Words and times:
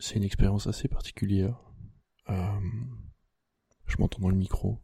c'est 0.00 0.16
une 0.16 0.24
expérience 0.24 0.66
assez 0.66 0.88
particulière. 0.88 1.60
Euh, 2.30 2.60
je 3.86 3.96
m'entends 3.98 4.20
dans 4.20 4.30
le 4.30 4.36
micro. 4.36 4.82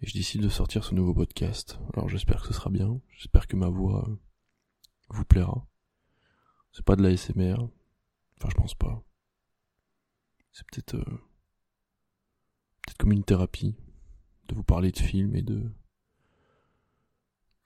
Et 0.00 0.06
je 0.06 0.14
décide 0.14 0.42
de 0.42 0.48
sortir 0.48 0.82
ce 0.82 0.94
nouveau 0.94 1.14
podcast. 1.14 1.78
Alors 1.92 2.08
j'espère 2.08 2.40
que 2.40 2.48
ce 2.48 2.54
sera 2.54 2.70
bien. 2.70 3.00
J'espère 3.10 3.46
que 3.46 3.54
ma 3.54 3.68
voix 3.68 4.08
euh, 4.08 4.16
vous 5.10 5.24
plaira. 5.24 5.68
C'est 6.72 6.84
pas 6.84 6.96
de 6.96 7.02
la 7.02 7.16
SMR. 7.16 7.56
Enfin, 8.38 8.48
je 8.48 8.56
pense 8.56 8.74
pas. 8.74 9.04
C'est 10.52 10.66
peut-être 10.66 10.94
euh, 10.94 11.20
peut-être 12.82 12.98
comme 12.98 13.12
une 13.12 13.24
thérapie 13.24 13.76
de 14.48 14.54
vous 14.54 14.64
parler 14.64 14.90
de 14.90 14.98
films 14.98 15.36
et 15.36 15.42
de 15.42 15.70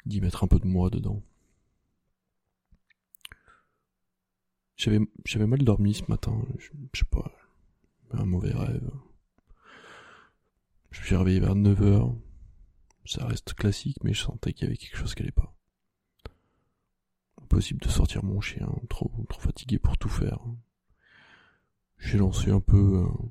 d'y 0.04 0.20
mettre 0.20 0.44
un 0.44 0.48
peu 0.48 0.58
de 0.58 0.66
moi 0.66 0.90
dedans. 0.90 1.22
J'avais, 4.76 5.00
j'avais 5.24 5.46
mal 5.46 5.62
dormi 5.62 5.94
ce 5.94 6.04
matin, 6.08 6.38
je, 6.58 6.68
sais 6.98 7.04
pas, 7.10 7.32
un 8.12 8.26
mauvais 8.26 8.52
rêve. 8.52 8.90
Je 10.90 11.00
me 11.00 11.06
suis 11.06 11.16
réveillé 11.16 11.40
vers 11.40 11.54
9h. 11.54 12.14
Ça 13.06 13.26
reste 13.26 13.54
classique, 13.54 13.96
mais 14.02 14.12
je 14.12 14.22
sentais 14.22 14.52
qu'il 14.52 14.64
y 14.64 14.66
avait 14.68 14.76
quelque 14.76 14.96
chose 14.96 15.14
qui 15.14 15.22
allait 15.22 15.30
pas. 15.30 15.54
Impossible 17.42 17.80
de 17.80 17.88
sortir 17.88 18.24
mon 18.24 18.40
chien, 18.40 18.68
trop, 18.88 19.10
trop 19.28 19.40
fatigué 19.40 19.78
pour 19.78 19.96
tout 19.96 20.08
faire. 20.08 20.40
J'ai 21.98 22.18
lancé 22.18 22.50
un 22.50 22.60
peu, 22.60 23.04
euh, 23.04 23.28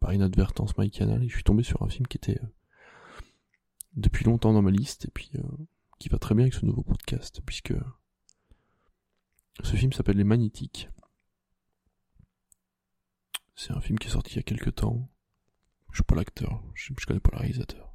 par 0.00 0.12
inadvertance, 0.12 0.76
MyCanal 0.78 1.22
et 1.22 1.28
je 1.28 1.34
suis 1.34 1.44
tombé 1.44 1.62
sur 1.62 1.82
un 1.82 1.88
film 1.88 2.06
qui 2.06 2.16
était 2.16 2.40
euh, 2.42 2.46
depuis 3.94 4.24
longtemps 4.24 4.52
dans 4.52 4.62
ma 4.62 4.70
liste 4.70 5.04
et 5.04 5.10
puis 5.12 5.30
euh, 5.36 5.42
qui 5.98 6.08
va 6.08 6.18
très 6.18 6.34
bien 6.34 6.44
avec 6.44 6.54
ce 6.54 6.66
nouveau 6.66 6.82
podcast, 6.82 7.40
puisque 7.46 7.74
ce 9.62 9.76
film 9.76 9.92
s'appelle 9.92 10.16
Les 10.16 10.24
Magnétiques. 10.24 10.88
C'est 13.54 13.72
un 13.72 13.80
film 13.80 13.98
qui 13.98 14.08
est 14.08 14.10
sorti 14.10 14.32
il 14.32 14.36
y 14.36 14.40
a 14.40 14.42
quelques 14.42 14.74
temps. 14.74 15.08
Je 15.90 15.96
suis 15.96 16.04
pas 16.04 16.14
l'acteur, 16.14 16.62
je, 16.74 16.92
connais 17.06 17.20
pas 17.20 17.30
le 17.32 17.38
réalisateur. 17.38 17.94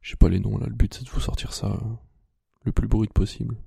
Je 0.00 0.10
sais 0.10 0.16
pas 0.16 0.28
les 0.28 0.40
noms 0.40 0.58
là, 0.58 0.66
le 0.66 0.74
but 0.74 0.92
c'est 0.92 1.04
de 1.04 1.10
vous 1.10 1.20
sortir 1.20 1.52
ça 1.52 1.72
euh, 1.72 1.94
le 2.62 2.72
plus 2.72 2.88
brut 2.88 3.12
possible. 3.12 3.62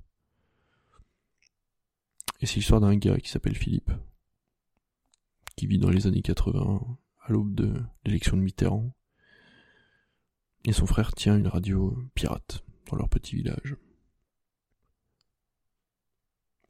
Et 2.41 2.45
c'est 2.45 2.55
l'histoire 2.55 2.81
d'un 2.81 2.95
gars 2.95 3.17
qui 3.17 3.29
s'appelle 3.29 3.55
Philippe, 3.55 3.91
qui 5.55 5.67
vit 5.67 5.79
dans 5.79 5.89
les 5.89 6.07
années 6.07 6.21
80, 6.21 6.97
à 7.21 7.31
l'aube 7.31 7.55
de 7.55 7.83
l'élection 8.05 8.37
de 8.37 8.41
Mitterrand. 8.41 8.93
Et 10.65 10.73
son 10.73 10.85
frère 10.85 11.13
tient 11.13 11.37
une 11.37 11.47
radio 11.47 11.97
pirate 12.13 12.63
dans 12.89 12.97
leur 12.97 13.09
petit 13.09 13.35
village. 13.35 13.75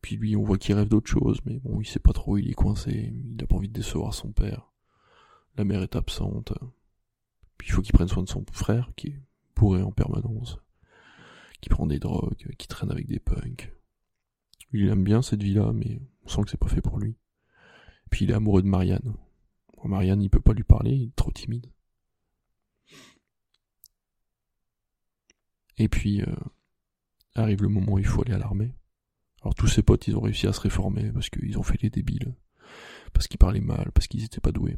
Puis 0.01 0.15
lui, 0.15 0.35
on 0.35 0.43
voit 0.43 0.57
qu'il 0.57 0.75
rêve 0.75 0.87
d'autre 0.87 1.09
chose, 1.09 1.39
mais 1.45 1.59
bon, 1.59 1.81
il 1.81 1.85
sait 1.85 1.99
pas 1.99 2.13
trop, 2.13 2.37
il 2.37 2.49
est 2.49 2.53
coincé, 2.53 3.13
il 3.13 3.43
a 3.43 3.47
pas 3.47 3.55
envie 3.55 3.67
de 3.67 3.73
décevoir 3.73 4.13
son 4.13 4.31
père. 4.31 4.71
La 5.57 5.63
mère 5.63 5.81
est 5.81 5.95
absente. 5.95 6.53
Puis 7.57 7.69
il 7.69 7.71
faut 7.71 7.81
qu'il 7.81 7.93
prenne 7.93 8.07
soin 8.07 8.23
de 8.23 8.29
son 8.29 8.45
frère, 8.51 8.91
qui 8.95 9.07
est 9.07 9.19
bourré 9.55 9.81
en 9.81 9.91
permanence, 9.91 10.59
qui 11.61 11.69
prend 11.69 11.87
des 11.87 11.99
drogues, 11.99 12.55
qui 12.57 12.67
traîne 12.67 12.91
avec 12.91 13.07
des 13.07 13.19
punks. 13.19 13.73
Il 14.71 14.87
aime 14.89 15.03
bien 15.03 15.21
cette 15.21 15.41
vie-là, 15.41 15.71
mais 15.73 15.99
on 16.25 16.27
sent 16.27 16.41
que 16.43 16.51
c'est 16.51 16.57
pas 16.57 16.67
fait 16.67 16.81
pour 16.81 16.99
lui. 16.99 17.15
Puis 18.09 18.25
il 18.25 18.31
est 18.31 18.35
amoureux 18.35 18.61
de 18.61 18.67
Marianne. 18.67 19.15
Marianne, 19.87 20.21
il 20.21 20.29
peut 20.29 20.41
pas 20.41 20.53
lui 20.53 20.63
parler, 20.63 20.91
il 20.91 21.07
est 21.07 21.15
trop 21.15 21.31
timide. 21.31 21.67
Et 25.77 25.87
puis, 25.87 26.21
euh, 26.21 26.35
arrive 27.35 27.61
le 27.61 27.69
moment 27.69 27.93
où 27.93 27.99
il 27.99 28.05
faut 28.05 28.21
aller 28.21 28.33
à 28.33 28.37
l'armée. 28.37 28.73
Alors 29.47 29.55
tous 29.55 29.67
ses 29.67 29.81
potes, 29.81 30.09
ils 30.09 30.17
ont 30.17 30.19
réussi 30.19 30.45
à 30.45 30.51
se 30.51 30.59
réformer 30.59 31.09
parce 31.13 31.29
qu'ils 31.29 31.57
ont 31.57 31.63
fait 31.63 31.81
les 31.81 31.89
débiles, 31.89 32.35
parce 33.13 33.29
qu'ils 33.29 33.37
parlaient 33.37 33.61
mal, 33.61 33.93
parce 33.93 34.07
qu'ils 34.07 34.25
étaient 34.25 34.41
pas 34.41 34.51
doués. 34.51 34.77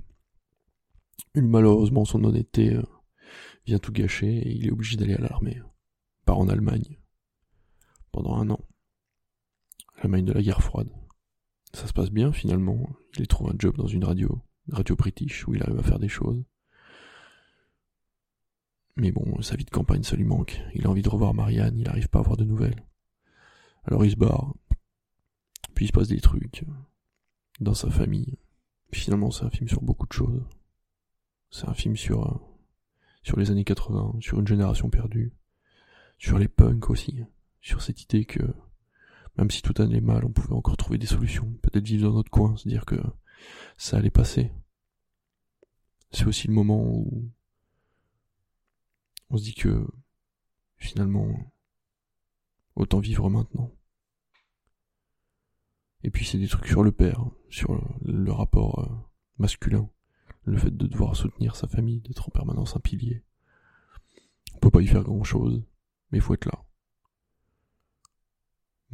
Malheureusement, 1.34 2.06
son 2.06 2.24
honnêteté 2.24 2.76
euh, 2.76 2.84
vient 3.66 3.80
tout 3.80 3.92
gâcher 3.92 4.28
et 4.28 4.52
il 4.52 4.68
est 4.68 4.72
obligé 4.72 4.96
d'aller 4.96 5.16
à 5.16 5.22
l'armée. 5.22 5.60
Part 6.24 6.38
en 6.38 6.50
Allemagne. 6.50 7.00
Pendant 8.12 8.36
un 8.36 8.52
an. 8.52 8.60
L'Allemagne 9.98 10.26
de 10.26 10.34
la 10.34 10.44
guerre 10.44 10.62
froide. 10.62 10.92
Ça 11.74 11.88
se 11.88 11.94
passe 11.94 12.12
bien 12.12 12.32
finalement. 12.32 12.92
Il 13.18 13.26
trouve 13.26 13.50
un 13.50 13.56
job 13.58 13.76
dans 13.76 13.88
une 13.88 14.06
radio, 14.06 14.40
radio 14.72 14.96
british, 14.96 15.48
où 15.48 15.56
il 15.56 15.64
arrive 15.64 15.80
à 15.80 15.84
faire 15.84 15.98
des 15.98 16.10
choses. 16.10 16.44
Mais 18.98 19.12
bon, 19.12 19.42
sa 19.42 19.56
vie 19.56 19.66
de 19.66 19.72
campagne, 19.72 20.04
ça 20.04 20.16
lui 20.16 20.26
manque. 20.26 20.62
Il 20.76 20.86
a 20.86 20.92
envie 20.92 21.02
de 21.02 21.10
revoir 21.10 21.34
Marianne, 21.34 21.76
il 21.76 21.86
n'arrive 21.86 22.10
pas 22.10 22.20
à 22.20 22.22
avoir 22.22 22.38
de 22.38 22.46
nouvelles. 22.46 22.84
Alors 23.86 24.06
il 24.06 24.12
se 24.12 24.16
barre. 24.16 24.54
Puis 25.74 25.86
il 25.86 25.88
se 25.88 25.94
passe 25.94 26.08
des 26.08 26.22
trucs 26.22 26.66
dans 27.60 27.74
sa 27.74 27.90
famille. 27.90 28.38
Finalement, 28.92 29.32
c'est 29.32 29.46
un 29.46 29.50
film 29.50 29.68
sur 29.68 29.82
beaucoup 29.82 30.08
de 30.08 30.14
choses. 30.14 30.44
C'est 31.52 31.68
un 31.68 31.74
film 31.74 31.96
sur 31.96 32.28
euh, 32.28 32.40
sur 33.24 33.38
les 33.38 33.52
années 33.52 33.64
80, 33.64 34.18
sur 34.22 34.40
une 34.40 34.48
génération 34.48 34.90
perdue, 34.90 35.34
sur 36.18 36.40
les 36.40 36.48
punks 36.48 36.90
aussi, 36.90 37.24
sur 37.62 37.82
cette 37.82 38.02
idée 38.02 38.26
que 38.26 38.42
même 39.38 39.52
si 39.52 39.62
tout 39.62 39.74
allait 39.82 40.02
mal, 40.02 40.26
on 40.26 40.32
pouvait 40.32 40.54
encore 40.54 40.78
trouver 40.78 40.98
des 40.98 41.06
solutions, 41.06 41.50
peut-être 41.62 41.86
vivre 41.86 42.10
dans 42.10 42.16
notre 42.16 42.32
coin, 42.32 42.58
se 42.58 42.68
dire 42.68 42.86
que 42.86 42.98
ça 43.78 43.98
allait 43.98 44.10
passer. 44.10 44.52
C'est 46.12 46.26
aussi 46.26 46.48
le 46.48 46.54
moment 46.54 46.84
où 46.84 47.30
on 49.30 49.38
se 49.38 49.44
dit 49.44 49.54
que 49.54 49.88
finalement 50.78 51.54
Autant 52.80 53.00
vivre 53.00 53.30
maintenant. 53.30 53.74
Et 56.02 56.10
puis 56.10 56.26
c'est 56.26 56.38
des 56.38 56.48
trucs 56.48 56.68
sur 56.68 56.82
le 56.82 56.94
père, 56.94 57.26
sur 57.50 57.78
le 58.02 58.32
rapport 58.32 58.80
euh, 58.80 58.88
masculin, 59.38 59.90
le 60.46 60.58
fait 60.58 60.72
de 60.72 60.88
devoir 60.88 61.18
soutenir 61.18 61.58
sa 61.58 61.68
famille, 61.68 62.00
d'être 62.00 62.30
en 62.30 62.32
permanence 62.32 62.78
un 62.78 62.80
pilier. 62.80 63.22
On 64.56 64.60
peut 64.60 64.72
pas 64.72 64.80
y 64.80 64.88
faire 64.88 65.04
grand 65.04 65.26
chose, 65.26 65.62
mais 66.12 66.22
faut 66.22 66.34
être 66.34 66.46
là. 66.46 66.64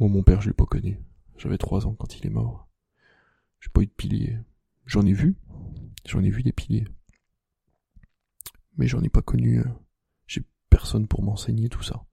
Moi, 0.00 0.08
mon 0.08 0.24
père, 0.24 0.40
je 0.40 0.48
l'ai 0.48 0.54
pas 0.54 0.66
connu. 0.66 1.00
J'avais 1.36 1.56
trois 1.56 1.86
ans 1.86 1.94
quand 1.94 2.18
il 2.18 2.26
est 2.26 2.30
mort. 2.30 2.68
J'ai 3.60 3.70
pas 3.70 3.82
eu 3.82 3.86
de 3.86 3.92
pilier. 3.92 4.36
J'en 4.84 5.06
ai 5.06 5.12
vu. 5.12 5.36
J'en 6.04 6.24
ai 6.24 6.30
vu 6.30 6.42
des 6.42 6.52
piliers. 6.52 6.88
Mais 8.78 8.88
j'en 8.88 9.02
ai 9.04 9.08
pas 9.08 9.22
connu. 9.22 9.60
Euh, 9.60 9.68
j'ai 10.26 10.42
personne 10.70 11.06
pour 11.06 11.22
m'enseigner 11.22 11.68
tout 11.68 11.84
ça. 11.84 12.04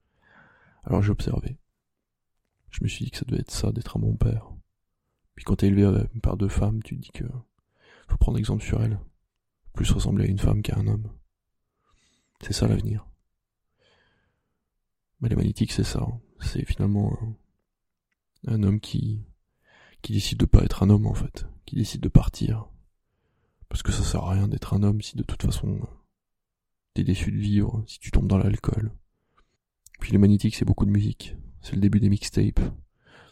Alors 0.84 1.02
j'ai 1.02 1.10
observé 1.10 1.58
je 2.74 2.82
me 2.82 2.88
suis 2.88 3.04
dit 3.04 3.12
que 3.12 3.18
ça 3.18 3.24
devait 3.24 3.40
être 3.40 3.52
ça, 3.52 3.70
d'être 3.70 3.96
un 3.96 4.00
bon 4.00 4.16
père. 4.16 4.50
Puis 5.36 5.44
quand 5.44 5.56
t'es 5.56 5.68
élevé 5.68 6.08
par 6.22 6.36
deux 6.36 6.48
femmes, 6.48 6.82
tu 6.82 6.96
dis 6.96 7.12
que 7.12 7.24
faut 8.08 8.16
prendre 8.16 8.36
exemple 8.36 8.64
sur 8.64 8.82
elles. 8.82 8.98
Plus 9.74 9.90
ressembler 9.92 10.24
à 10.24 10.28
une 10.28 10.40
femme 10.40 10.60
qu'à 10.60 10.76
un 10.76 10.88
homme. 10.88 11.08
C'est 12.40 12.52
ça 12.52 12.66
l'avenir. 12.66 13.06
Mais 15.20 15.28
les 15.28 15.36
magnétiques, 15.36 15.70
c'est 15.70 15.84
ça. 15.84 16.04
C'est 16.40 16.64
finalement 16.64 17.16
un, 18.48 18.62
homme 18.64 18.80
qui, 18.80 19.22
qui 20.02 20.12
décide 20.12 20.38
de 20.38 20.44
pas 20.44 20.64
être 20.64 20.82
un 20.82 20.90
homme, 20.90 21.06
en 21.06 21.14
fait. 21.14 21.46
Qui 21.66 21.76
décide 21.76 22.00
de 22.00 22.08
partir. 22.08 22.66
Parce 23.68 23.84
que 23.84 23.92
ça 23.92 24.02
sert 24.02 24.24
à 24.24 24.32
rien 24.32 24.48
d'être 24.48 24.74
un 24.74 24.82
homme 24.82 25.00
si 25.00 25.16
de 25.16 25.22
toute 25.22 25.42
façon 25.42 25.78
t'es 26.92 27.04
déçu 27.04 27.30
de 27.30 27.38
vivre, 27.38 27.84
si 27.86 28.00
tu 28.00 28.10
tombes 28.10 28.28
dans 28.28 28.38
l'alcool. 28.38 28.92
Puis 30.00 30.10
les 30.10 30.18
magnétiques, 30.18 30.56
c'est 30.56 30.64
beaucoup 30.64 30.86
de 30.86 30.90
musique. 30.90 31.36
C'est 31.64 31.76
le 31.76 31.80
début 31.80 31.98
des 31.98 32.10
mixtapes. 32.10 32.60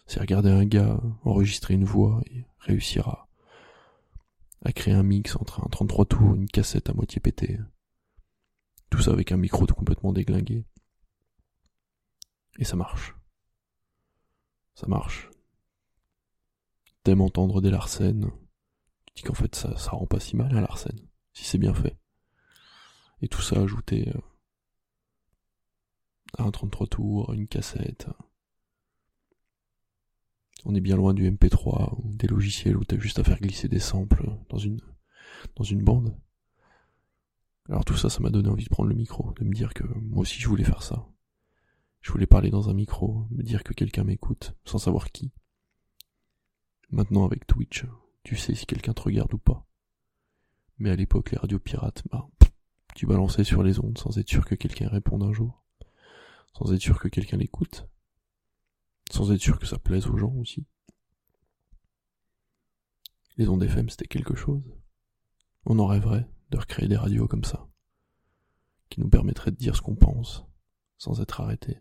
C'est 0.07 0.19
regarder 0.19 0.49
un 0.49 0.65
gars 0.65 0.99
enregistrer 1.23 1.75
une 1.75 1.85
voix 1.85 2.23
et 2.31 2.47
réussir 2.61 3.07
à, 3.07 3.29
à 4.65 4.73
créer 4.73 4.95
un 4.95 5.03
mix 5.03 5.37
entre 5.37 5.63
un 5.63 5.69
33 5.69 6.07
tours, 6.07 6.35
une 6.35 6.49
cassette 6.49 6.89
à 6.89 6.95
moitié 6.95 7.21
pétée. 7.21 7.61
Tout 8.89 9.03
ça 9.03 9.13
avec 9.13 9.33
un 9.33 9.37
micro 9.37 9.67
complètement 9.67 10.15
déglingué. 10.15 10.65
Et 12.57 12.65
ça 12.65 12.75
marche. 12.75 13.15
Ça 14.77 14.87
marche. 14.87 15.29
T'aimes 17.05 17.21
entendre 17.21 17.61
des 17.61 17.71
Larsen. 17.71 18.31
Tu 19.05 19.13
dis 19.17 19.23
qu'en 19.25 19.35
fait 19.35 19.55
ça, 19.55 19.77
ça 19.77 19.91
rend 19.91 20.07
pas 20.07 20.21
si 20.21 20.37
mal 20.37 20.57
un 20.57 20.63
Larsen, 20.63 20.99
si 21.35 21.45
c'est 21.45 21.59
bien 21.59 21.75
fait. 21.75 21.99
Et 23.21 23.29
tout 23.29 23.43
ça 23.43 23.61
ajouté 23.61 24.09
euh, 24.09 24.21
un 26.39 26.51
33 26.51 26.87
tours, 26.87 27.33
une 27.33 27.47
cassette. 27.47 28.09
On 30.65 30.75
est 30.75 30.81
bien 30.81 30.97
loin 30.97 31.13
du 31.13 31.29
MP3 31.31 31.95
ou 31.99 32.15
des 32.15 32.29
logiciels 32.29 32.77
où 32.77 32.85
t'as 32.85 32.99
juste 32.99 33.19
à 33.19 33.25
faire 33.25 33.41
glisser 33.41 33.69
des 33.69 33.81
samples 33.81 34.31
dans 34.49 34.59
une, 34.59 34.81
dans 35.57 35.65
une 35.65 35.83
bande. 35.83 36.17
Alors 37.69 37.85
tout 37.85 37.97
ça, 37.97 38.11
ça 38.11 38.21
m'a 38.21 38.31
donné 38.31 38.49
envie 38.49 38.65
de 38.65 38.71
prendre 38.71 38.89
le 38.89 38.95
micro, 38.95 39.33
de 39.33 39.45
me 39.45 39.53
dire 39.53 39.75
que 39.75 39.85
moi 39.85 40.23
aussi 40.23 40.41
je 40.41 40.49
voulais 40.49 40.65
faire 40.65 40.83
ça. 40.83 41.09
Je 42.01 42.11
voulais 42.11 42.27
parler 42.27 42.51
dans 42.51 42.69
un 42.69 42.75
micro, 42.75 43.27
me 43.31 43.43
dire 43.43 43.63
que 43.63 43.73
quelqu'un 43.73 44.05
m'écoute, 44.05 44.55
sans 44.65 44.79
savoir 44.79 45.11
qui. 45.13 45.33
Maintenant 46.91 47.25
avec 47.25 47.47
Twitch, 47.47 47.87
tu 48.25 48.37
sais 48.37 48.55
si 48.55 48.67
quelqu'un 48.67 48.93
te 48.93 49.03
regarde 49.03 49.33
ou 49.35 49.39
pas. 49.39 49.67
Mais 50.79 50.91
à 50.91 50.97
l'époque, 50.97 51.31
les 51.31 51.39
radios 51.39 51.61
pirates, 51.61 52.03
bah, 52.11 52.29
tu 52.95 53.07
balançais 53.07 53.45
sur 53.45 53.63
les 53.63 53.79
ondes 53.79 53.99
sans 53.99 54.19
être 54.19 54.29
sûr 54.29 54.45
que 54.45 54.55
quelqu'un 54.55 54.89
réponde 54.89 55.23
un 55.23 55.33
jour 55.33 55.62
sans 56.57 56.73
être 56.73 56.81
sûr 56.81 56.99
que 56.99 57.09
quelqu'un 57.09 57.37
l'écoute, 57.37 57.89
sans 59.11 59.33
être 59.33 59.41
sûr 59.41 59.59
que 59.59 59.67
ça 59.67 59.79
plaise 59.79 60.07
aux 60.07 60.17
gens 60.17 60.33
aussi. 60.35 60.67
Les 63.37 63.49
ondes 63.49 63.63
FM, 63.63 63.89
c'était 63.89 64.07
quelque 64.07 64.35
chose. 64.35 64.63
On 65.65 65.79
en 65.79 65.87
rêverait 65.87 66.29
de 66.51 66.59
recréer 66.59 66.89
des 66.89 66.97
radios 66.97 67.29
comme 67.29 67.45
ça, 67.45 67.67
qui 68.91 69.01
nous 69.01 69.09
permettraient 69.09 69.51
de 69.51 69.57
dire 69.57 69.75
ce 69.75 69.83
qu'on 69.83 69.97
pense, 69.97 70.45
sans 70.99 71.21
être 71.21 71.41
arrêtés. 71.41 71.79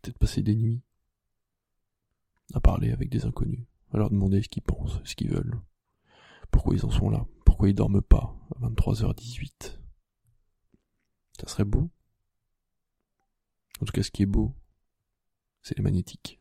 Peut-être 0.00 0.18
passer 0.18 0.42
des 0.42 0.54
nuits 0.54 0.82
à 2.54 2.60
parler 2.60 2.92
avec 2.92 3.10
des 3.10 3.24
inconnus, 3.24 3.66
à 3.92 3.98
leur 3.98 4.10
demander 4.10 4.42
ce 4.42 4.48
qu'ils 4.48 4.62
pensent, 4.62 5.00
ce 5.04 5.14
qu'ils 5.14 5.30
veulent, 5.30 5.60
pourquoi 6.50 6.74
ils 6.74 6.86
en 6.86 6.90
sont 6.90 7.10
là, 7.10 7.26
pourquoi 7.44 7.68
ils 7.68 7.74
dorment 7.74 8.02
pas 8.02 8.34
à 8.56 8.68
23h18. 8.68 9.78
Ça 11.38 11.48
serait 11.48 11.64
beau. 11.64 11.90
En 13.80 13.84
tout 13.84 13.92
cas, 13.92 14.02
ce 14.02 14.10
qui 14.10 14.22
est 14.22 14.26
beau, 14.26 14.54
c'est 15.62 15.76
les 15.76 15.82
magnétiques. 15.82 16.40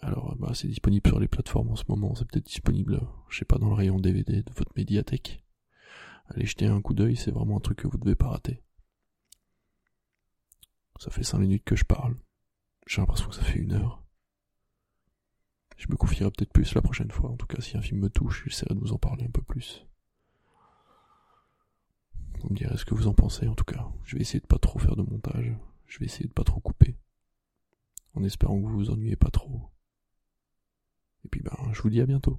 Alors, 0.00 0.36
bah, 0.36 0.52
c'est 0.54 0.68
disponible 0.68 1.08
sur 1.08 1.18
les 1.18 1.28
plateformes 1.28 1.70
en 1.70 1.76
ce 1.76 1.84
moment. 1.88 2.14
C'est 2.14 2.26
peut-être 2.26 2.46
disponible, 2.46 3.00
je 3.30 3.38
sais 3.38 3.44
pas, 3.44 3.58
dans 3.58 3.68
le 3.68 3.74
rayon 3.74 3.98
DVD 3.98 4.42
de 4.42 4.52
votre 4.52 4.72
médiathèque. 4.76 5.42
Allez 6.26 6.46
jeter 6.46 6.66
un 6.66 6.80
coup 6.80 6.94
d'œil, 6.94 7.16
c'est 7.16 7.30
vraiment 7.30 7.56
un 7.56 7.60
truc 7.60 7.78
que 7.78 7.88
vous 7.88 7.98
devez 7.98 8.14
pas 8.14 8.28
rater. 8.28 8.62
Ça 11.00 11.10
fait 11.10 11.24
cinq 11.24 11.38
minutes 11.38 11.64
que 11.64 11.76
je 11.76 11.84
parle. 11.84 12.16
J'ai 12.86 13.00
l'impression 13.00 13.28
que 13.28 13.34
ça 13.34 13.42
fait 13.42 13.58
une 13.58 13.72
heure. 13.72 14.04
Je 15.76 15.88
me 15.88 15.96
confierai 15.96 16.30
peut-être 16.30 16.52
plus 16.52 16.74
la 16.74 16.82
prochaine 16.82 17.10
fois. 17.10 17.30
En 17.30 17.36
tout 17.36 17.46
cas, 17.46 17.60
si 17.60 17.76
un 17.76 17.82
film 17.82 18.00
me 18.00 18.10
touche, 18.10 18.44
j'essaierai 18.44 18.74
de 18.74 18.80
vous 18.80 18.92
en 18.92 18.98
parler 18.98 19.24
un 19.24 19.30
peu 19.30 19.42
plus. 19.42 19.86
Vous 22.44 22.50
me 22.50 22.56
direz 22.56 22.76
ce 22.76 22.84
que 22.84 22.94
vous 22.94 23.06
en 23.06 23.14
pensez, 23.14 23.48
en 23.48 23.54
tout 23.54 23.64
cas. 23.64 23.88
Je 24.04 24.16
vais 24.16 24.20
essayer 24.20 24.38
de 24.38 24.46
pas 24.46 24.58
trop 24.58 24.78
faire 24.78 24.96
de 24.96 25.02
montage. 25.02 25.50
Je 25.86 25.98
vais 25.98 26.04
essayer 26.04 26.28
de 26.28 26.32
pas 26.32 26.44
trop 26.44 26.60
couper. 26.60 26.94
En 28.12 28.22
espérant 28.22 28.60
que 28.60 28.66
vous 28.66 28.76
vous 28.76 28.90
ennuyez 28.90 29.16
pas 29.16 29.30
trop. 29.30 29.70
Et 31.24 31.28
puis 31.28 31.40
ben, 31.40 31.56
je 31.72 31.80
vous 31.80 31.88
dis 31.88 32.02
à 32.02 32.06
bientôt. 32.06 32.38